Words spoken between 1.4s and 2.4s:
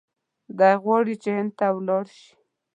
ته ولاړ شي.